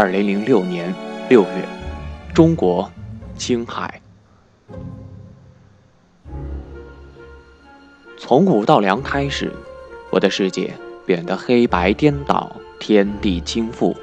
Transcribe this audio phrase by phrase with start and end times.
[0.00, 0.94] 二零零六年
[1.28, 1.68] 六月，
[2.32, 2.90] 中国
[3.36, 4.00] 青海。
[8.16, 9.52] 从五到娘开始，
[10.08, 10.72] 我的世界
[11.04, 13.94] 变得黑白颠倒，天地倾覆。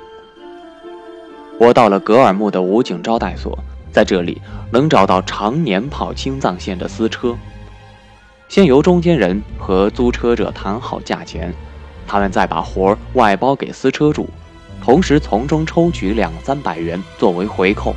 [1.60, 3.58] 我到了格尔木的武警招待所，
[3.92, 4.40] 在这里
[4.72, 7.36] 能找到常年跑青藏线的私车。
[8.48, 11.52] 先由中间人和租车者谈好价钱，
[12.06, 14.30] 他们再把活儿外包给私车主，
[14.82, 17.96] 同时从中抽取两三百元作为回扣。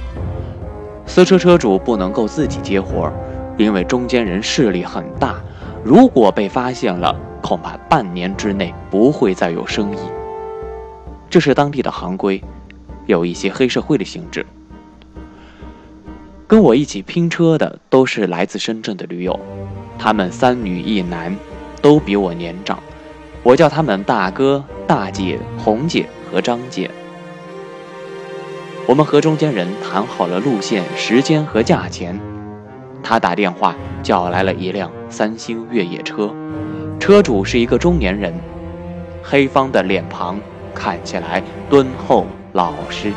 [1.06, 3.12] 私车车主不能够自己接活儿，
[3.56, 5.40] 因为中间人势力很大，
[5.84, 9.98] 如果被发现了，恐怕半年之内不会再有生意。
[11.28, 12.42] 这是当地的行规。
[13.06, 14.46] 有一些黑社会的性质。
[16.46, 19.36] 跟我一起拼车的都是来自深圳的驴友，
[19.98, 21.34] 他们三女一男，
[21.82, 22.78] 都比我年长。
[23.42, 26.90] 我叫他们大哥、大姐、红姐和张姐。
[28.86, 32.18] 我们和中间人谈好了路线、时间和价钱，
[33.02, 36.34] 他打电话叫来了一辆三星越野车，
[36.98, 38.34] 车主是一个中年人，
[39.22, 40.38] 黑方的脸庞，
[40.74, 42.26] 看起来敦厚。
[42.52, 43.12] 老实，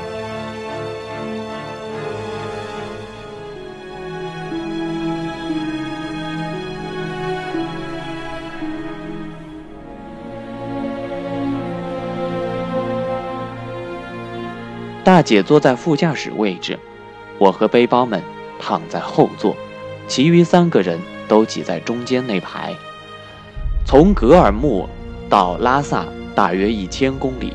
[15.13, 16.79] 大姐坐在副驾驶位置，
[17.37, 18.19] 我和背包们
[18.59, 19.55] 躺在后座，
[20.07, 22.73] 其余三个人都挤在中间那排。
[23.85, 24.89] 从格尔木
[25.29, 27.53] 到拉萨大约一千公里。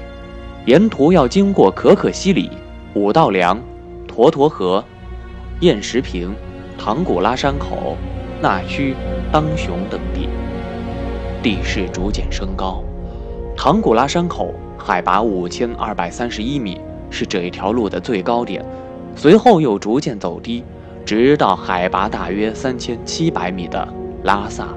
[0.67, 2.48] 沿途要经过可可西里、
[2.95, 3.61] 五道梁、
[4.06, 4.84] 沱沱河、
[5.59, 6.33] 雁石坪、
[6.78, 7.97] 唐古拉山口、
[8.41, 8.94] 纳曲、
[9.33, 10.28] 当雄等地，
[11.43, 12.84] 地势逐渐升高。
[13.56, 16.81] 唐古拉山口海拔五千二百三十一米，
[17.11, 18.65] 是这一条路的最高点，
[19.15, 20.65] 随后又逐渐走低，
[21.05, 23.87] 直到海拔大约三千七百米的
[24.23, 24.69] 拉萨。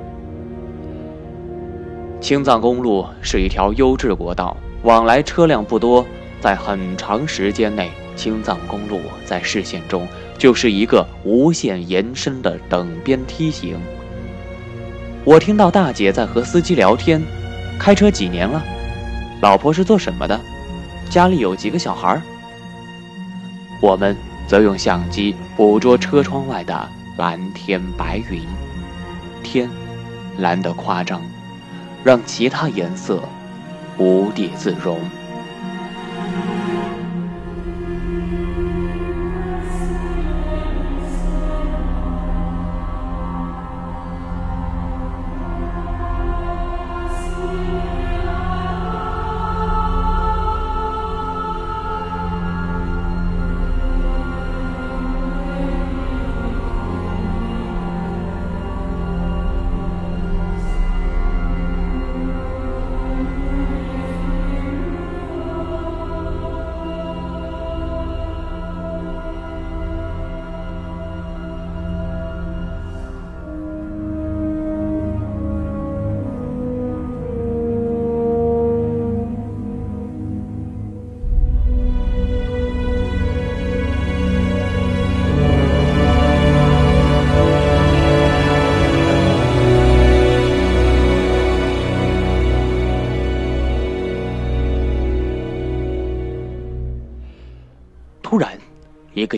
[2.19, 4.56] 青藏公路是一条优质国道。
[4.84, 6.03] 往来车辆不多，
[6.40, 10.08] 在很长时间内，青藏公路在视线中
[10.40, 13.78] 就是一个无限延伸的等边梯形。
[15.24, 17.22] 我听到大姐在和司机聊天，
[17.78, 18.63] 开车几年了，
[19.40, 20.42] 老婆是做什么的，
[21.11, 22.22] 家里有几个小孩。
[23.81, 24.16] 我们
[24.47, 28.41] 则用相机捕捉车窗外的蓝天白云，
[29.44, 29.69] 天
[30.38, 31.21] 蓝得夸张，
[32.01, 33.21] 让其他颜色。
[33.97, 34.97] 无地自容。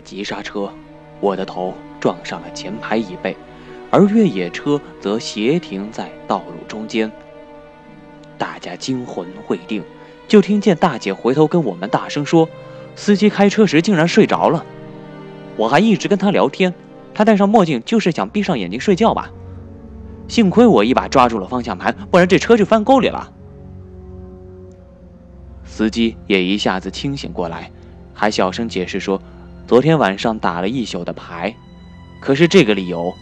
[0.04, 0.70] 急刹车，
[1.20, 3.36] 我的头撞上了前排椅背，
[3.90, 7.10] 而越野车则斜停在道路中间。
[8.36, 9.82] 大家惊魂未定，
[10.28, 12.48] 就听见大姐回头跟我们大声说
[12.94, 14.64] ：“司机开车时竟然睡着了。”
[15.56, 16.74] 我还一直跟他聊天，
[17.14, 19.30] 他戴上墨镜就是想闭上眼睛睡觉吧。
[20.26, 23.32] 幸亏我一把抓住了方向盘，不然这车就翻沟里了。
[25.64, 27.70] 司机也一下子清醒过来。
[28.12, 29.20] 还小声解释说，
[29.66, 31.54] 昨天晚上打了一宿的牌，
[32.20, 33.12] 可是这个理由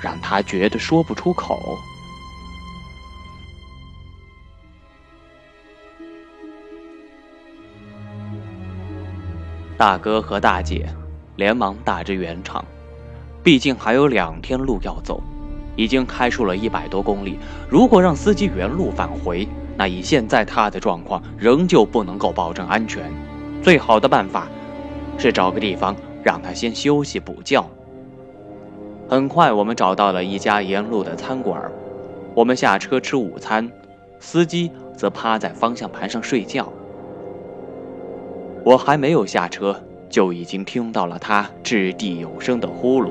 [0.00, 1.76] 让他觉得说不出口。
[9.76, 10.88] 大哥和大姐
[11.34, 12.64] 连忙打着圆场，
[13.42, 15.20] 毕竟还有两天路要走，
[15.74, 17.36] 已经开出了一百多公里。
[17.68, 23.10] 如果让司机原路返回，那以现在他的状况，仍旧不能够保证安全。
[23.60, 24.48] 最好的办法
[25.20, 27.62] 是找个地方让他先休息补觉。
[29.06, 31.70] 很快，我们找到了一家沿路的餐馆，
[32.34, 33.70] 我们下车吃午餐，
[34.18, 36.72] 司机则趴在方向盘上睡觉。
[38.64, 39.78] 我还没有下车，
[40.08, 43.10] 就已经听到了他掷地有声的呼噜。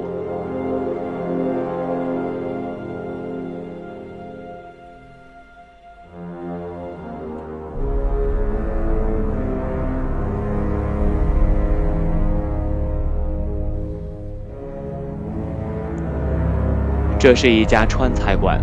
[17.20, 18.62] 这是一家川菜馆，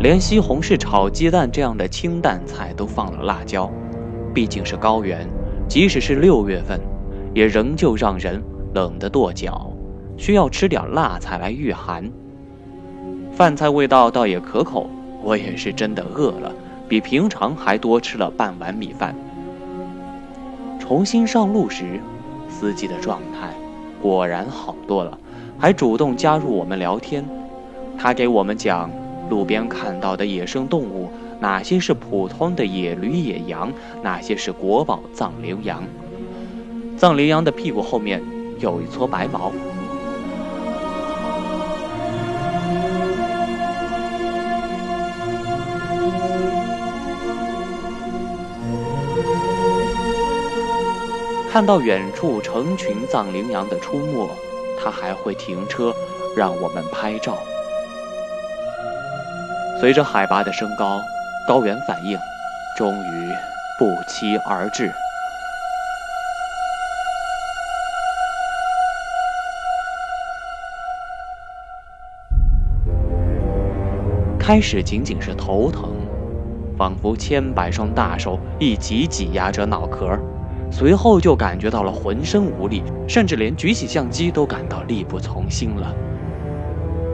[0.00, 3.70] 连西红柿炒鸡蛋这样的清淡菜都放了辣椒。
[4.32, 5.28] 毕竟是高原，
[5.68, 6.80] 即使是六月份，
[7.34, 9.70] 也仍旧让人冷得跺脚，
[10.16, 12.10] 需要吃点辣菜来御寒。
[13.30, 14.88] 饭菜味道倒也可口，
[15.22, 16.50] 我也是真的饿了，
[16.88, 19.14] 比平常还多吃了半碗米饭。
[20.78, 22.00] 重新上路时，
[22.48, 23.50] 司机的状态
[24.00, 25.18] 果然好多了，
[25.58, 27.22] 还主动加入我们聊天。
[28.00, 28.88] 他给我们讲
[29.28, 31.10] 路边看到的野生动物，
[31.40, 33.72] 哪些是普通的野驴、野羊，
[34.02, 35.82] 哪些是国宝藏羚羊。
[36.96, 38.22] 藏羚羊的屁股后面
[38.60, 39.52] 有一撮白毛。
[51.50, 54.28] 看到远处成群藏羚羊的出没，
[54.78, 55.92] 他还会停车
[56.36, 57.36] 让我们拍照。
[59.80, 61.00] 随着海拔的升高，
[61.46, 62.18] 高原反应
[62.76, 63.32] 终于
[63.78, 64.90] 不期而至。
[74.36, 75.94] 开始仅仅是头疼，
[76.76, 80.18] 仿佛千百双大手一起挤压着脑壳，
[80.72, 85.94] 随后就感觉到了浑身无力，甚至连举起相机都感到力不从心了。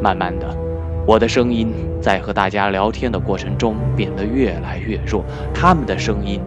[0.00, 0.73] 慢慢的。
[1.06, 1.70] 我的声音
[2.00, 5.22] 在和大家聊天的过程中变得越来越弱，
[5.52, 6.40] 他们的声音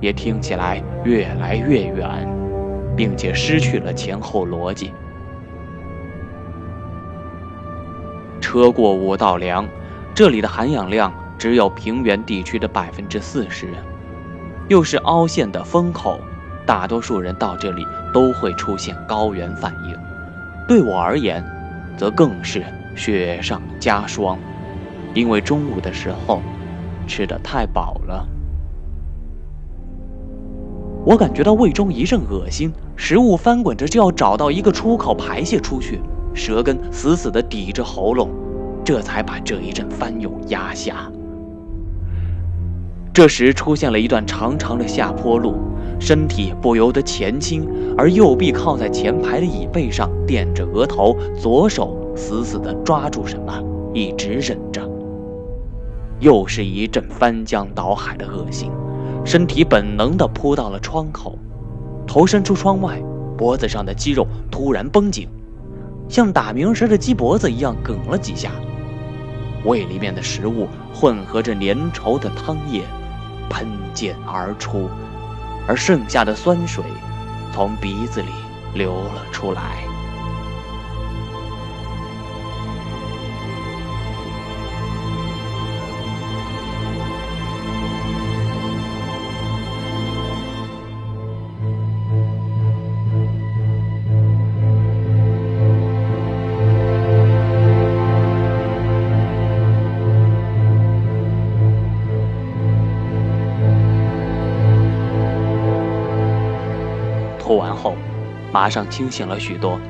[0.00, 2.28] 也听起来越来越远，
[2.94, 4.92] 并且失去了前后逻辑。
[8.38, 9.66] 车过五道梁，
[10.14, 13.68] 这里的含氧量只有平原地区的百分之四十，
[14.68, 16.20] 又是凹陷的风口，
[16.66, 19.96] 大多数人到这里都会出现高原反应。
[20.68, 21.42] 对我而言，
[21.96, 22.62] 则更是。
[22.94, 24.38] 雪上加霜，
[25.14, 26.40] 因为中午的时候
[27.06, 28.26] 吃的太饱了，
[31.04, 36.00] 我感觉到胃中一阵恶心，食物翻滚着就要找到一个出口排泄出去，
[36.34, 38.30] 舌根死死的抵着喉咙，
[38.84, 41.10] 这才把这一阵翻涌压下。
[43.12, 45.54] 这时出现了一段长长的下坡路，
[45.98, 47.68] 身体不由得前倾，
[47.98, 51.98] 而右臂靠在前排的椅背上垫着额头，左手。
[52.14, 53.62] 死死地抓住什么，
[53.92, 54.82] 一直忍着。
[56.20, 58.70] 又是一阵翻江倒海的恶心，
[59.24, 61.36] 身体本能地扑到了窗口，
[62.06, 63.02] 头伸出窗外，
[63.36, 65.28] 脖子上的肌肉突然绷紧，
[66.08, 68.52] 像打鸣时的鸡脖子一样梗了几下。
[69.64, 72.82] 胃里面的食物混合着粘稠的汤液，
[73.48, 74.88] 喷溅而出，
[75.66, 76.84] 而剩下的酸水
[77.52, 78.28] 从鼻子里
[78.74, 79.84] 流了出来。
[108.52, 109.80] 马上清醒了许多，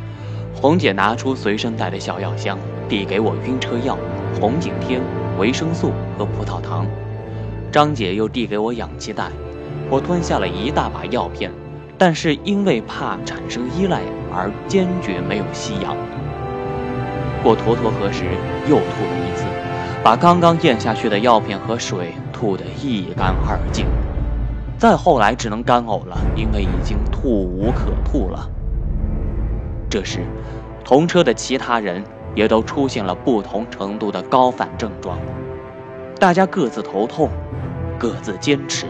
[0.54, 2.57] 红姐拿出随身带的小药箱，
[2.88, 3.99] 递给我晕车药、
[4.40, 5.02] 红景天、
[5.37, 6.87] 维生素和葡萄糖。
[7.73, 9.31] 张姐又递给我氧气袋，
[9.90, 11.50] 我吞下了一大把药片，
[11.99, 14.00] 但是因为怕产生依赖
[14.33, 15.97] 而坚决没有吸氧。
[17.42, 18.25] 过沱沱河时
[18.69, 19.45] 又吐了一次，
[20.04, 23.87] 把刚刚咽下去的药片和水吐得一干二净。
[24.83, 28.51] 再后来只能干呕了，因为已经吐无可吐了。
[29.89, 30.27] 这时，
[30.85, 32.03] 同车的其他人
[32.35, 35.17] 也都出现了不同程度的高反症状，
[36.19, 37.29] 大家各自头痛，
[37.97, 38.87] 各自坚持，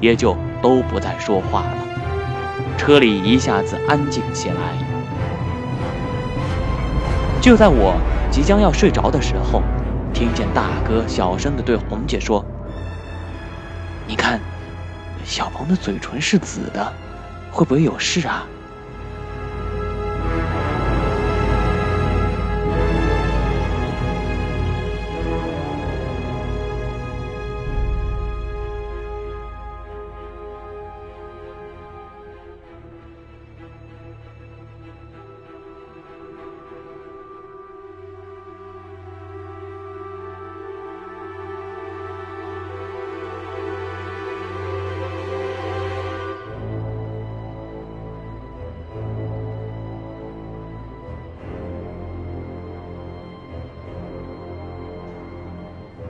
[0.00, 1.76] 也就都不再说话了。
[2.78, 4.54] 车里一下子安静起来。
[7.40, 7.96] 就在我
[8.30, 9.60] 即将要睡着的时候，
[10.12, 12.44] 听见大哥小声地对红姐说
[14.06, 14.38] ：“你看。”
[15.24, 16.92] 小鹏的嘴唇是紫的，
[17.50, 18.46] 会不会有事啊？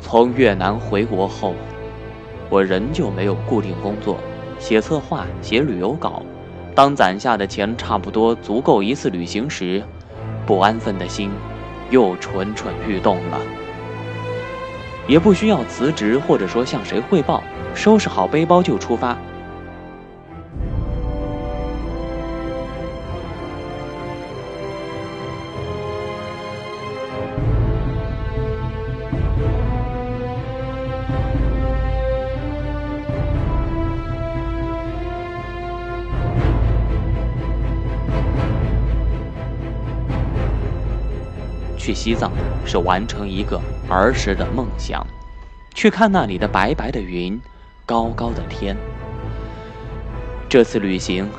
[0.07, 1.55] 从越南回国后，
[2.51, 4.19] 我仍旧没有固定工作，
[4.59, 6.23] 写策划、写旅游稿。
[6.75, 9.83] 当攒下的钱差不多足够一次旅行时，
[10.45, 11.31] 不安分的心
[11.91, 13.41] 又蠢蠢欲动了。
[15.09, 17.43] 也不需要辞职，或者说向谁汇报，
[17.75, 19.17] 收拾好背包就出发。
[41.95, 42.33] 西藏
[42.67, 45.07] 是完成一个儿时的梦想，
[45.73, 47.41] 去看那里的白白的云，
[47.87, 48.77] 高高的天。
[50.49, 51.31] 这次旅行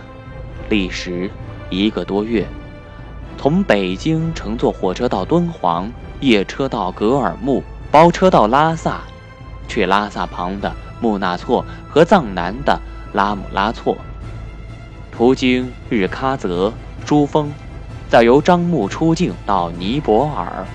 [0.70, 1.30] 历时
[1.70, 2.46] 一个多月，
[3.38, 9.02] 从北京乘坐火车到敦煌，夜车到格尔木，包车到拉萨，
[9.68, 12.80] 去拉萨旁的木纳措和藏南的
[13.14, 13.98] 拉姆拉措，
[15.12, 16.74] 途经日喀则、
[17.06, 17.52] 珠峰。
[18.08, 20.66] 再由樟木出境到尼泊尔，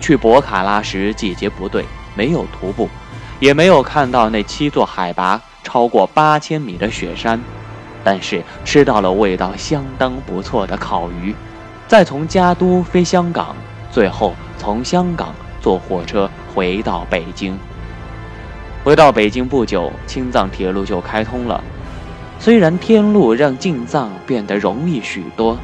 [0.00, 1.84] 去博卡拉时季节不对，
[2.16, 2.88] 没有徒步，
[3.38, 7.40] 也没有看到那七座海拔超过八千米的雪山，
[8.02, 11.34] 但是吃到了味道相当不错的烤鱼。
[11.86, 13.54] 再从嘉都飞香港，
[13.90, 17.58] 最后从香港坐火车回到北京。
[18.82, 21.62] 回到北京不久，青藏铁路就开通了，
[22.38, 25.58] 虽然天路让进藏变得容易许多。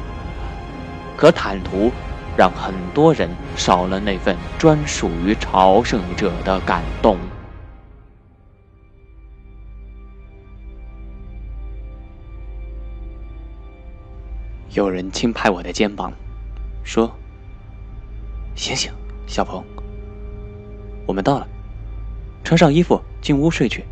[1.17, 1.91] 可坦途，
[2.37, 7.17] 让很多人少了那份专属于朝圣者的感动。
[14.69, 16.13] 有人轻拍我的肩膀，
[16.83, 17.11] 说
[18.53, 18.93] ：“醒醒，
[19.25, 19.65] 小鹏，
[21.07, 21.47] 我们到了，
[22.43, 23.83] 穿上衣服进屋睡去。”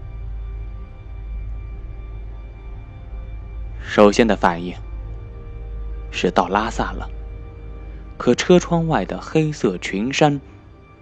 [3.81, 4.75] 首先的反应
[6.11, 7.09] 是到拉萨了。
[8.17, 10.39] 可车窗外的黑色群山，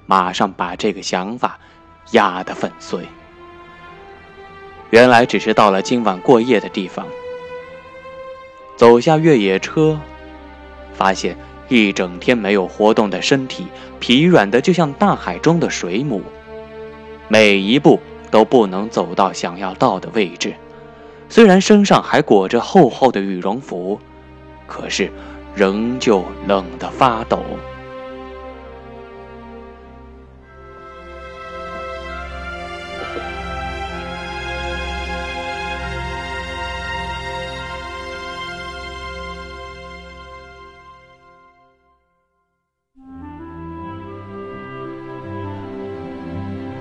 [0.07, 1.59] 马上把这个想法
[2.11, 3.07] 压得粉碎。
[4.89, 7.05] 原来只是到了今晚过夜的地方。
[8.75, 9.99] 走下越野车，
[10.93, 11.37] 发现
[11.69, 13.67] 一整天没有活动的身体
[13.99, 16.21] 疲软的就像大海中的水母，
[17.27, 17.99] 每一步
[18.31, 20.55] 都不能走到想要到的位置。
[21.29, 23.99] 虽然身上还裹着厚厚的羽绒服，
[24.65, 25.11] 可是。
[25.55, 27.43] 仍旧冷得发抖。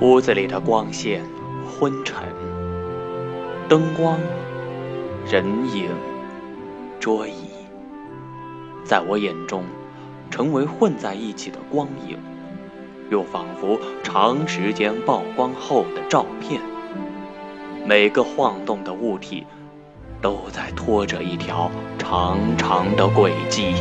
[0.01, 1.25] 屋子里的光线
[1.65, 2.27] 昏沉，
[3.69, 4.19] 灯光、
[5.31, 5.89] 人影、
[6.99, 7.52] 桌椅。
[8.93, 9.65] 在我眼中，
[10.31, 12.19] 成为混在一起的光影，
[13.09, 16.61] 又仿佛长时间曝光后的照片。
[17.87, 19.47] 每个晃动的物体，
[20.21, 23.73] 都在拖着一条长长的轨迹。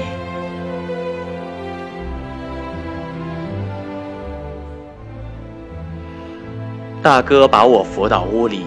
[7.04, 8.64] 大哥把我扶到屋里，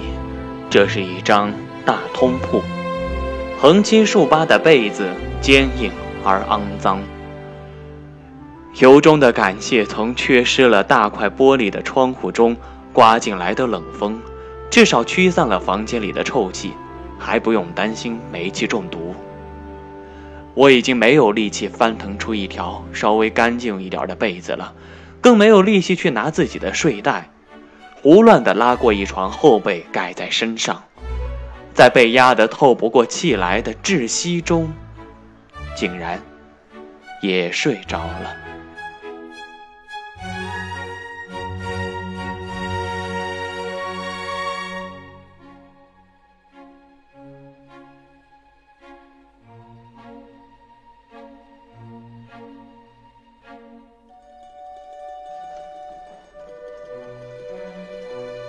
[0.68, 1.50] 这是一张
[1.86, 2.60] 大通铺，
[3.58, 5.08] 横七竖八的被子，
[5.40, 5.90] 坚硬。
[6.24, 6.98] 而肮脏，
[8.78, 12.56] 由衷的感谢从缺失了大块玻璃的窗户中
[12.92, 14.18] 刮进来的冷风，
[14.70, 16.72] 至少驱散了房间里的臭气，
[17.18, 19.14] 还不用担心煤气中毒。
[20.54, 24.72] 我已经没有力气翻腾出一条稍微干净一点的被子了，
[25.20, 27.28] 更没有力气去拿自己的睡袋，
[28.00, 30.82] 胡乱地拉过一床厚被盖在身上，
[31.74, 34.72] 在被压得透不过气来的窒息中。
[35.74, 36.20] 竟然
[37.20, 38.36] 也睡着了。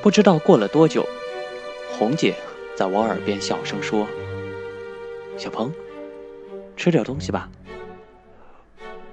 [0.02, 1.04] 不知道过了多久，
[1.98, 2.36] 红姐
[2.76, 4.08] 在我耳边小声说
[5.36, 5.74] ：“小鹏。”
[6.86, 7.50] 吃点东西吧。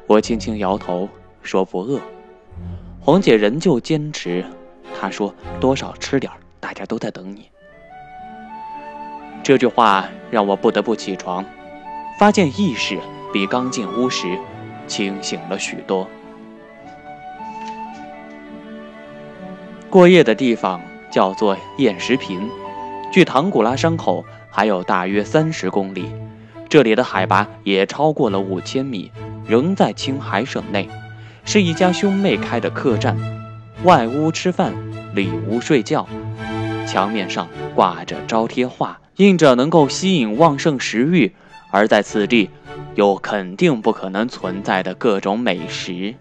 [0.07, 1.09] 我轻轻摇头，
[1.43, 1.99] 说不饿。
[3.01, 4.45] 红姐仍旧坚持，
[5.01, 7.49] 她说多少吃点大家都在等你。
[9.43, 11.43] 这句话让我不得不起床，
[12.19, 12.99] 发现意识
[13.33, 14.39] 比刚进屋时
[14.87, 16.07] 清醒了许多。
[19.89, 20.79] 过夜的地方
[21.11, 22.51] 叫做燕石坪，
[23.11, 26.13] 距唐古拉山口还有大约三十公里。
[26.73, 29.13] 这里的海拔也超过了五千米，
[29.47, 30.89] 仍在青海省内，
[31.45, 33.15] 是一家兄妹开的客栈，
[33.85, 34.73] 外屋吃饭，
[35.15, 36.09] 里屋睡觉，
[36.87, 41.35] 墙面上挂着招贴画，印着能够吸引旺盛食欲，
[41.71, 42.49] 而在此地。
[42.95, 46.15] 又肯定不可能存在的各种美食。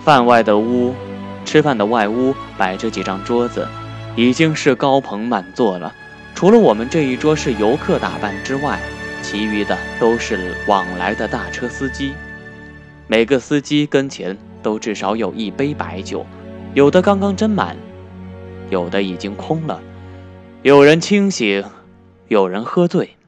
[0.00, 0.96] 饭外的屋，
[1.44, 3.68] 吃饭的外屋摆着几张桌子，
[4.16, 5.94] 已经是高朋满座了。
[6.40, 8.80] 除了我们这一桌是游客打扮之外，
[9.20, 12.14] 其余的都是往来的大车司机。
[13.06, 16.24] 每个司机跟前都至少有一杯白酒，
[16.72, 17.76] 有的刚刚斟满，
[18.70, 19.82] 有的已经空了。
[20.62, 21.62] 有人清醒，
[22.28, 23.18] 有人喝醉。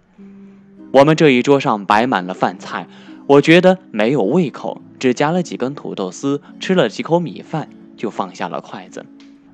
[0.91, 2.87] 我们这一桌上摆满了饭菜，
[3.27, 9.05] 我觉得没有胃口，只夹了几根土豆丝，吃了几口米饭，就放下了筷子。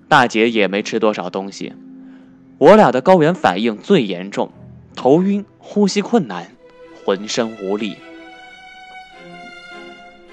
[0.06, 1.72] 大姐也没吃多少东西。
[2.58, 4.50] 我俩的高原反应最严重，
[4.96, 6.50] 头晕、呼吸困难、
[7.04, 7.96] 浑身无力。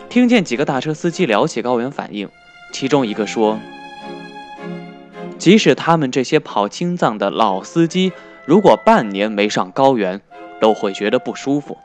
[0.09, 2.27] 听见几个大车司机聊起高原反应，
[2.73, 3.59] 其中一个说
[5.37, 8.11] ：“即使他们这些跑青藏的老司机，
[8.45, 10.19] 如果半年没上高原，”
[10.59, 11.77] 都会觉得不舒服。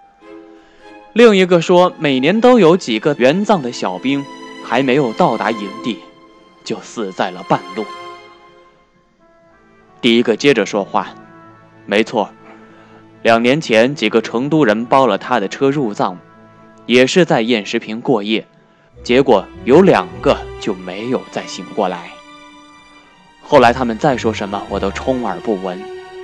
[1.13, 4.25] 另一个说，每年都有几个援藏的小兵
[4.65, 5.99] 还没有到达营地，
[6.65, 7.85] 就死在了半路。
[10.01, 11.09] 第一个接着说话
[11.87, 12.31] ：“没错，
[13.23, 16.19] 两年前几个成都人包了他的车入藏，
[16.87, 18.47] 也是在燕石坪过夜，
[19.03, 22.11] 结果有两个就没有再醒过来。
[23.43, 25.79] 后来他们再说什么，我都充耳不闻。”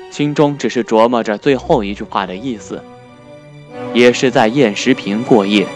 [0.09, 2.83] 心中只是琢磨着最后一句话的意思，
[3.93, 5.67] 也是在燕石坪过夜，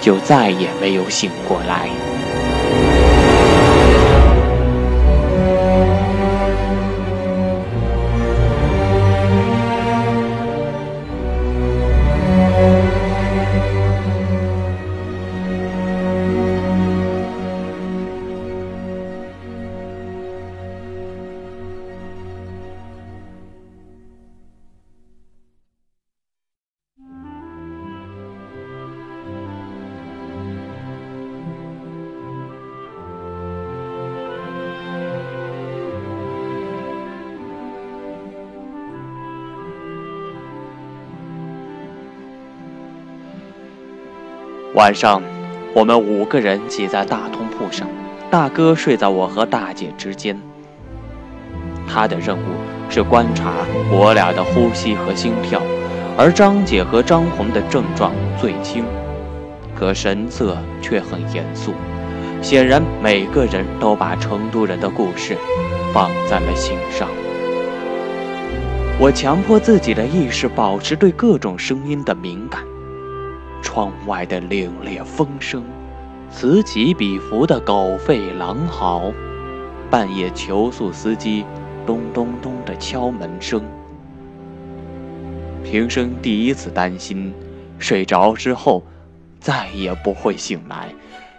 [0.00, 1.88] 就再也没有醒过来。
[44.74, 45.22] 晚上，
[45.72, 47.86] 我们五个人挤在大通铺上，
[48.28, 50.36] 大哥睡在我和大姐之间。
[51.86, 52.42] 他的任务
[52.90, 53.52] 是观察
[53.92, 55.62] 我俩的呼吸和心跳，
[56.18, 58.84] 而张姐和张红的症状最轻，
[59.76, 61.72] 可神色却很严肃。
[62.42, 65.36] 显然，每个人都把成都人的故事
[65.92, 67.08] 放在了心上。
[68.98, 72.60] 我强迫自己的意识保持对各种声音的敏感。
[73.64, 75.64] 窗外的凛冽风声，
[76.30, 79.10] 此起彼伏的狗吠狼嚎，
[79.90, 81.44] 半夜求宿司机
[81.84, 83.64] 咚咚咚的敲门声。
[85.64, 87.34] 平生第一次担心，
[87.78, 88.84] 睡着之后
[89.40, 90.94] 再也不会醒来，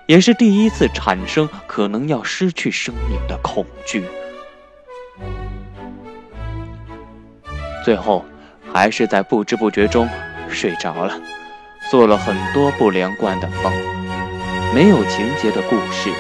[0.08, 4.04] 也是第一次产生可能要失去生命的恐惧。
[7.86, 8.26] 最后，
[8.74, 10.10] 还是在不知不觉中
[10.50, 11.14] 睡着了。
[11.92, 13.72] 做了很多不连贯的梦，
[14.74, 16.12] 没有情节的故事，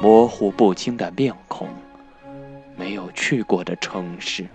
[0.00, 1.68] 模糊不清的面孔，
[2.76, 4.46] 没有去过的城市。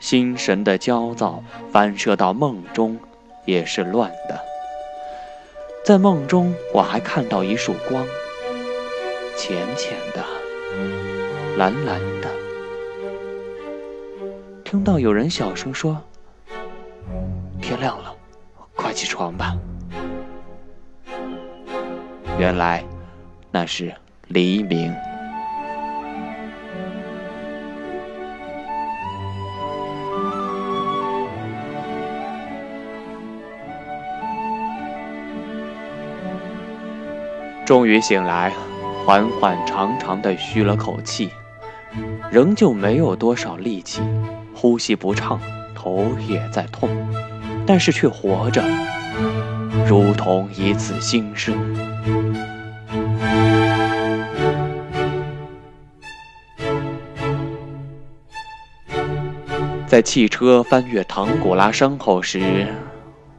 [0.00, 2.98] 心神的焦躁反射到梦中，
[3.46, 4.38] 也是乱的。
[5.84, 8.04] 在梦中，我还看到一束光，
[9.36, 10.24] 浅浅的，
[11.56, 12.28] 蓝蓝的。
[14.64, 16.02] 听到有人小声说：“。”
[18.94, 19.56] 起床吧！
[22.38, 22.82] 原来
[23.50, 23.92] 那是
[24.28, 24.94] 黎明。
[37.66, 38.52] 终于醒来，
[39.04, 41.30] 缓缓长长的吁了口气，
[42.30, 44.02] 仍旧没有多少力气，
[44.54, 45.40] 呼吸不畅，
[45.74, 46.90] 头也在痛。
[47.66, 48.62] 但是却活着，
[49.86, 51.54] 如同一次新生。
[59.86, 62.66] 在汽车翻越唐古拉山口时，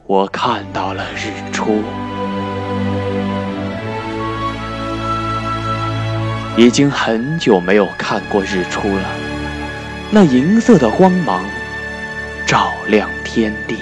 [0.07, 1.83] 我看到了日出。
[6.57, 9.03] 已经很久没有看过日出了，
[10.09, 11.43] 那银色的光芒
[12.47, 13.75] 照亮天地。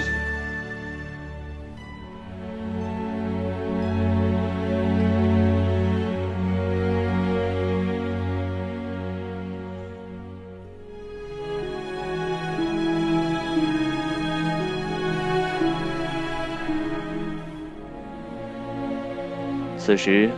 [19.94, 20.28] 此时。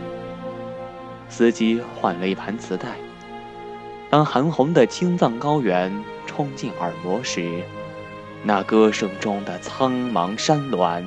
[1.29, 2.89] 司机换了一盘磁带。
[4.07, 5.91] 当韩红的《青藏高原》
[6.27, 7.63] 冲进耳膜时，
[8.43, 11.03] 那歌声中的苍茫山峦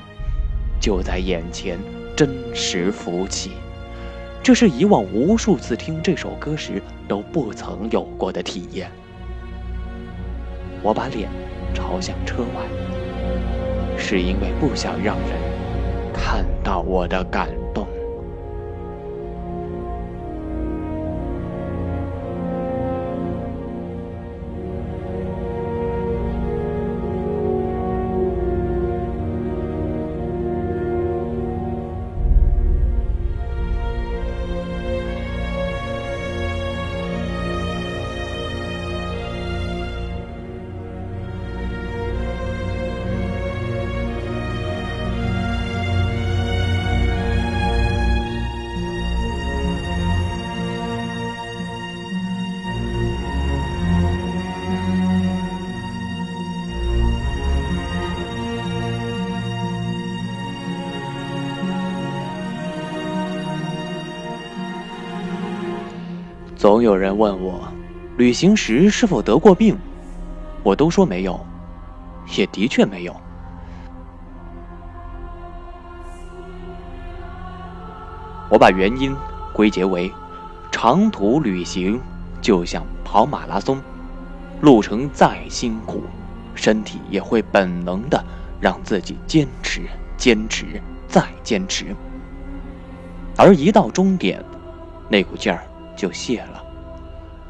[0.81, 1.79] 就在眼前
[2.17, 3.53] 真实浮起。
[4.43, 8.91] 这是以往无数次听这首歌时都不曾有过的体验。
[10.83, 11.31] 我把脸
[11.73, 12.67] 朝向车外，
[13.97, 15.39] 是因为不想让人
[16.13, 17.49] 看到我的感
[66.61, 67.73] 总有人问我，
[68.19, 69.79] 旅行时是否得过病？
[70.63, 71.41] 我都说没有，
[72.37, 73.17] 也的确没有。
[78.51, 79.17] 我把原因
[79.55, 80.13] 归结为，
[80.71, 81.99] 长途旅行
[82.43, 83.81] 就像跑马拉松，
[84.61, 86.03] 路程再辛苦，
[86.55, 88.23] 身体也会本能的
[88.61, 91.97] 让自己坚持、坚持再坚持，
[93.39, 94.45] 而一到终点，
[95.09, 95.65] 那股劲儿。
[96.01, 96.65] 就谢了，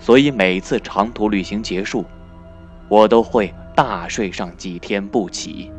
[0.00, 2.04] 所以每次长途旅行结束，
[2.88, 5.70] 我都会大睡上几天不起。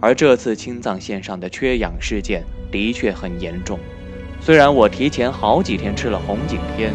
[0.00, 3.78] 而这次青藏线上的缺氧事件的确很严重，
[4.40, 6.92] 虽然我提前好几天吃了红景天，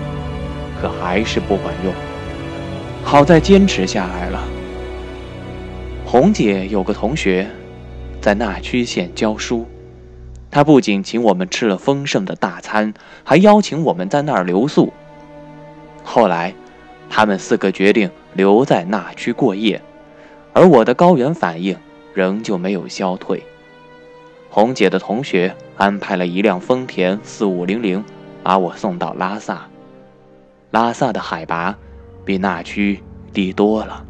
[0.81, 1.93] 可还是不管用。
[3.05, 4.43] 好在坚持下来了。
[6.05, 7.49] 红姐有个同学，
[8.19, 9.65] 在那曲县教书。
[10.51, 14.91] 他不仅请我们吃了丰盛的大餐，还邀请我们在那儿留宿。
[16.03, 16.53] 后来，
[17.09, 19.81] 他们四个决定留在那区过夜，
[20.51, 21.75] 而我的高原反应
[22.13, 23.41] 仍旧没有消退。
[24.49, 28.03] 红姐的同学安排了一辆丰田四五零零，
[28.43, 29.65] 把我送到拉萨。
[30.71, 31.77] 拉萨的海拔
[32.25, 34.03] 比那区低多了。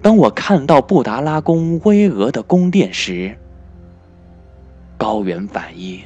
[0.00, 3.36] 当我看到布达拉宫巍峨的宫殿时，
[4.96, 6.00] 高原反应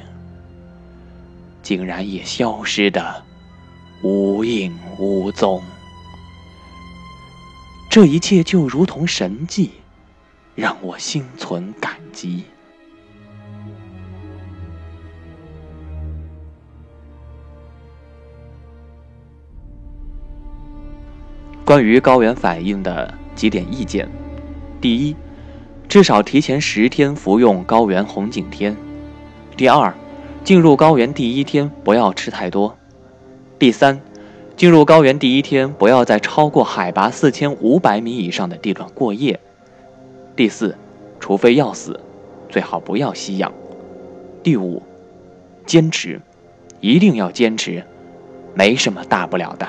[1.63, 3.23] 竟然也消失的
[4.03, 5.63] 无影无踪，
[7.91, 9.71] 这一切就如同神迹，
[10.55, 12.45] 让我心存感激。
[21.65, 24.09] 关于高原反应的几点意见：
[24.81, 25.15] 第一。
[25.89, 28.77] 至少提前十天服用高原红景天。
[29.57, 29.95] 第二，
[30.45, 32.77] 进入高原第一天不要吃太多。
[33.59, 33.99] 第三，
[34.55, 39.41] 进入高原第一天不要在超过海拔四千五百米以上的地段过夜。
[40.37, 40.77] 第四，
[41.19, 41.99] 除非要死，
[42.51, 43.51] 最好不要吸氧。
[44.43, 44.83] 第五，
[45.65, 46.21] 坚持，
[46.81, 47.83] 一定要坚持，
[48.53, 49.67] 没什么大不了的。